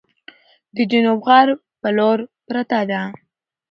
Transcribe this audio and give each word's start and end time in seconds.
د 0.75 0.77
جنوب 0.91 1.19
غرب 1.27 1.59
په 1.81 1.89
لور 1.97 2.17
پرته 2.47 2.79
ده، 2.89 3.01